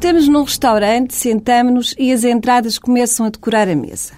Estamos 0.00 0.28
num 0.28 0.44
restaurante, 0.44 1.14
sentamos-nos 1.14 1.94
e 1.98 2.10
as 2.10 2.24
entradas 2.24 2.78
começam 2.78 3.26
a 3.26 3.28
decorar 3.28 3.68
a 3.68 3.76
mesa. 3.76 4.14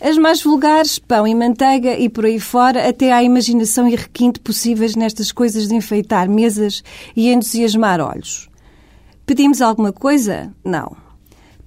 As 0.00 0.18
mais 0.18 0.42
vulgares, 0.42 0.98
pão 0.98 1.24
e 1.24 1.32
manteiga 1.32 1.96
e 1.96 2.08
por 2.08 2.24
aí 2.24 2.40
fora, 2.40 2.88
até 2.88 3.12
há 3.12 3.22
imaginação 3.22 3.86
e 3.86 3.94
requinte 3.94 4.40
possíveis 4.40 4.96
nestas 4.96 5.30
coisas 5.30 5.68
de 5.68 5.74
enfeitar 5.76 6.28
mesas 6.28 6.82
e 7.14 7.32
entusiasmar 7.32 8.00
olhos. 8.00 8.50
Pedimos 9.24 9.62
alguma 9.62 9.92
coisa? 9.92 10.52
Não. 10.64 10.96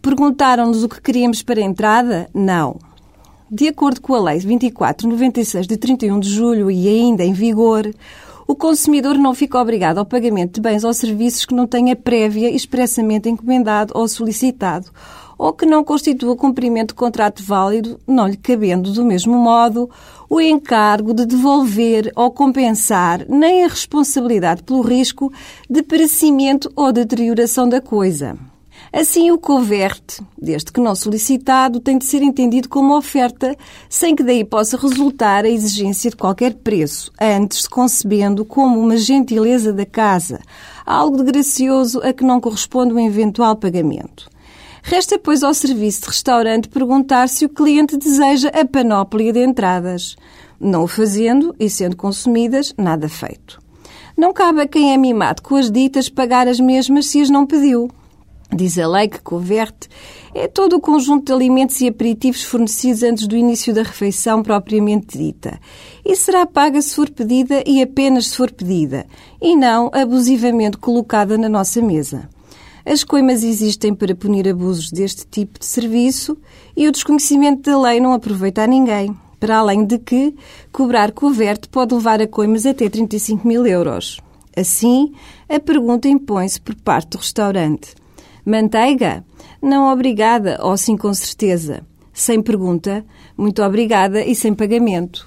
Perguntaram-nos 0.02 0.84
o 0.84 0.90
que 0.90 1.02
queríamos 1.02 1.42
para 1.42 1.62
a 1.62 1.64
entrada? 1.64 2.30
Não. 2.34 2.78
De 3.50 3.70
acordo 3.70 4.02
com 4.02 4.14
a 4.14 4.20
Lei 4.20 4.42
2496 4.42 5.66
de 5.66 5.78
31 5.78 6.20
de 6.20 6.30
julho 6.30 6.70
e 6.70 6.86
ainda 6.86 7.24
em 7.24 7.32
vigor, 7.32 7.90
o 8.48 8.56
consumidor 8.56 9.18
não 9.18 9.36
fica 9.36 9.60
obrigado 9.60 9.98
ao 9.98 10.06
pagamento 10.06 10.54
de 10.54 10.62
bens 10.62 10.86
ou 10.86 10.94
serviços 10.94 11.44
que 11.44 11.54
não 11.54 11.68
tenha 11.68 11.98
prévia 11.98 12.50
expressamente 12.50 13.28
encomendado 13.28 13.92
ou 13.94 14.08
solicitado, 14.08 14.90
ou 15.38 15.52
que 15.52 15.66
não 15.66 15.84
constitua 15.84 16.36
cumprimento 16.36 16.90
de 16.90 16.96
contrato 16.96 17.44
válido, 17.44 18.00
não 18.08 18.26
lhe 18.26 18.38
cabendo, 18.38 18.94
do 18.94 19.04
mesmo 19.04 19.38
modo, 19.38 19.90
o 20.30 20.40
encargo 20.40 21.14
de 21.14 21.26
devolver 21.26 22.12
ou 22.16 22.32
compensar, 22.32 23.26
nem 23.28 23.66
a 23.66 23.68
responsabilidade 23.68 24.64
pelo 24.64 24.82
risco 24.82 25.32
de 25.70 25.84
perecimento 25.84 26.72
ou 26.76 26.94
deterioração 26.94 27.68
da 27.68 27.82
coisa. 27.82 28.38
Assim, 28.92 29.32
o 29.32 29.38
coverte, 29.38 30.22
desde 30.38 30.72
que 30.72 30.80
não 30.80 30.96
solicitado, 30.96 31.80
tem 31.80 31.98
de 31.98 32.06
ser 32.06 32.22
entendido 32.22 32.70
como 32.70 32.98
oferta, 32.98 33.56
sem 33.90 34.16
que 34.16 34.24
daí 34.24 34.46
possa 34.46 34.78
resultar 34.78 35.44
a 35.44 35.50
exigência 35.50 36.10
de 36.10 36.16
qualquer 36.16 36.54
preço, 36.56 37.12
antes 37.20 37.64
se 37.64 37.70
concebendo 37.70 38.46
como 38.46 38.80
uma 38.80 38.98
gentileza 38.98 39.74
da 39.74 39.86
casa, 39.86 40.40
algo 40.86 41.18
de 41.18 41.24
gracioso 41.32 42.00
a 42.02 42.14
que 42.14 42.24
não 42.24 42.40
corresponde 42.40 42.94
um 42.94 43.00
eventual 43.06 43.56
pagamento. 43.56 44.30
Resta, 44.82 45.20
pois, 45.20 45.44
ao 45.44 45.54
serviço 45.54 46.02
de 46.02 46.08
restaurante 46.08 46.70
perguntar 46.70 47.28
se 47.28 47.44
o 47.44 47.50
cliente 47.50 47.98
deseja 47.98 48.48
a 48.50 48.66
panóplia 48.66 49.34
de 49.34 49.44
entradas. 49.44 50.16
Não 50.58 50.86
o 50.86 50.88
fazendo 50.88 51.54
e 51.60 51.70
sendo 51.70 51.98
consumidas, 51.98 52.74
nada 52.78 53.10
feito. 53.10 53.60
Não 54.16 54.32
cabe 54.32 54.62
a 54.62 54.68
quem 54.68 54.94
é 54.94 54.98
mimado 54.98 55.42
com 55.42 55.58
as 55.58 55.70
ditas 55.70 56.08
pagar 56.08 56.48
as 56.48 56.60
mesmas 56.60 57.08
se 57.08 57.22
as 57.22 57.30
não 57.30 57.46
pediu. 57.46 57.92
Diz 58.54 58.78
a 58.80 58.88
lei 58.88 59.10
que 59.10 59.22
coverte 59.22 59.90
é 60.34 60.48
todo 60.48 60.78
o 60.78 60.80
conjunto 60.80 61.26
de 61.26 61.34
alimentos 61.34 61.82
e 61.82 61.88
aperitivos 61.88 62.44
fornecidos 62.44 63.04
antes 63.04 63.28
do 63.28 63.36
início 63.36 63.74
da 63.74 63.84
refeição 63.84 64.42
propriamente 64.42 65.18
dita 65.18 65.60
e 66.06 66.16
será 66.16 66.46
paga 66.46 66.82
se 66.82 66.96
for 66.96 67.10
pedida 67.10 67.62
e 67.66 67.82
apenas 67.82 68.28
se 68.28 68.38
for 68.38 68.50
pedida 68.52 69.06
e 69.42 69.56
não 69.56 69.92
abusivamente 69.94 70.78
colocada 70.78 71.38
na 71.38 71.50
nossa 71.50 71.82
mesa. 71.82 72.30
As 72.86 73.04
coimas 73.04 73.44
existem 73.44 73.94
para 73.94 74.16
punir 74.16 74.48
abusos 74.48 74.92
deste 74.92 75.28
tipo 75.28 75.60
de 75.60 75.66
serviço 75.66 76.38
e 76.76 76.88
o 76.88 76.92
desconhecimento 76.92 77.70
da 77.70 77.78
lei 77.78 78.00
não 78.00 78.14
aproveita 78.14 78.64
a 78.64 78.68
ninguém. 78.68 79.14
Para 79.42 79.58
além 79.58 79.86
de 79.86 80.00
que, 80.00 80.34
cobrar 80.72 81.12
coverte 81.12 81.68
pode 81.68 81.94
levar 81.94 82.22
a 82.22 82.28
coimas 82.28 82.66
até 82.66 82.88
35 82.88 83.46
mil 83.46 83.68
euros. 83.68 84.22
Assim, 84.56 85.12
a 85.50 85.60
pergunta 85.60 86.08
impõe-se 86.08 86.62
por 86.62 86.76
parte 86.76 87.10
do 87.10 87.18
restaurante. 87.18 87.94
Manteiga? 88.48 89.26
Não 89.62 89.92
obrigada, 89.92 90.58
ou 90.62 90.78
sim 90.78 90.96
com 90.96 91.14
certeza. 91.14 91.82
Sem 92.14 92.42
pergunta, 92.42 93.06
muito 93.38 93.62
obrigada 93.62 94.24
e 94.24 94.34
sem 94.34 94.54
pagamento. 94.54 95.26